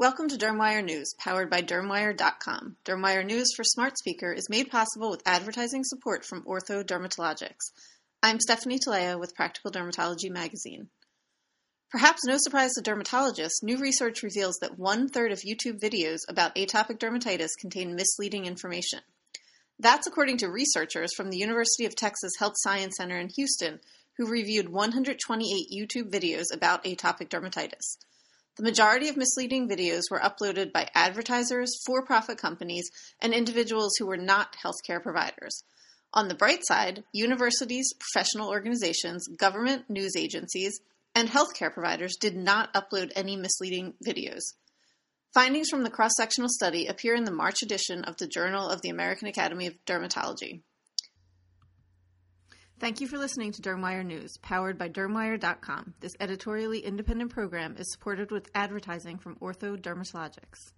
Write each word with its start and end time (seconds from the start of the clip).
Welcome 0.00 0.28
to 0.28 0.38
Dermwire 0.38 0.82
News, 0.82 1.12
powered 1.18 1.50
by 1.50 1.60
Dermwire.com. 1.60 2.76
Dermwire 2.86 3.22
News 3.22 3.48
for 3.54 3.64
Smart 3.64 3.98
Speaker 3.98 4.32
is 4.32 4.48
made 4.48 4.70
possible 4.70 5.10
with 5.10 5.20
advertising 5.26 5.84
support 5.84 6.24
from 6.24 6.42
Ortho 6.44 6.82
Dermatologics. 6.82 7.68
I'm 8.22 8.40
Stephanie 8.40 8.78
Talea 8.78 9.20
with 9.20 9.34
Practical 9.34 9.70
Dermatology 9.70 10.30
Magazine. 10.30 10.88
Perhaps 11.90 12.24
no 12.24 12.36
surprise 12.38 12.72
to 12.72 12.82
dermatologists, 12.82 13.62
new 13.62 13.76
research 13.76 14.22
reveals 14.22 14.56
that 14.62 14.78
one 14.78 15.06
third 15.06 15.32
of 15.32 15.42
YouTube 15.42 15.78
videos 15.78 16.20
about 16.30 16.54
atopic 16.54 16.98
dermatitis 16.98 17.50
contain 17.60 17.94
misleading 17.94 18.46
information. 18.46 19.00
That's 19.78 20.06
according 20.06 20.38
to 20.38 20.48
researchers 20.48 21.10
from 21.14 21.28
the 21.28 21.36
University 21.36 21.84
of 21.84 21.94
Texas 21.94 22.32
Health 22.38 22.54
Science 22.56 22.94
Center 22.96 23.18
in 23.18 23.28
Houston, 23.36 23.80
who 24.16 24.30
reviewed 24.30 24.70
128 24.70 25.66
YouTube 25.70 26.10
videos 26.10 26.46
about 26.54 26.84
atopic 26.84 27.28
dermatitis. 27.28 27.98
The 28.56 28.64
majority 28.64 29.08
of 29.08 29.16
misleading 29.16 29.68
videos 29.68 30.10
were 30.10 30.20
uploaded 30.20 30.72
by 30.72 30.88
advertisers, 30.94 31.80
for 31.86 32.04
profit 32.04 32.38
companies, 32.38 32.90
and 33.20 33.32
individuals 33.32 33.96
who 33.98 34.06
were 34.06 34.16
not 34.16 34.56
healthcare 34.62 35.02
providers. 35.02 35.62
On 36.12 36.28
the 36.28 36.34
bright 36.34 36.66
side, 36.66 37.04
universities, 37.12 37.94
professional 37.98 38.48
organizations, 38.48 39.28
government 39.28 39.88
news 39.88 40.16
agencies, 40.16 40.80
and 41.14 41.28
healthcare 41.28 41.72
providers 41.72 42.16
did 42.20 42.36
not 42.36 42.74
upload 42.74 43.12
any 43.14 43.36
misleading 43.36 43.94
videos. 44.04 44.42
Findings 45.32 45.68
from 45.68 45.84
the 45.84 45.90
cross 45.90 46.12
sectional 46.16 46.48
study 46.50 46.86
appear 46.86 47.14
in 47.14 47.24
the 47.24 47.30
March 47.30 47.62
edition 47.62 48.02
of 48.04 48.16
the 48.16 48.26
Journal 48.26 48.68
of 48.68 48.82
the 48.82 48.90
American 48.90 49.28
Academy 49.28 49.68
of 49.68 49.84
Dermatology. 49.86 50.62
Thank 52.80 53.02
you 53.02 53.08
for 53.08 53.18
listening 53.18 53.52
to 53.52 53.60
Dermwire 53.60 54.06
News, 54.06 54.38
powered 54.38 54.78
by 54.78 54.88
Dermwire.com. 54.88 55.92
This 56.00 56.16
editorially 56.18 56.78
independent 56.78 57.30
program 57.30 57.76
is 57.76 57.92
supported 57.92 58.30
with 58.30 58.48
advertising 58.54 59.18
from 59.18 59.36
Ortho 59.36 59.76
Dermatologics. 59.76 60.72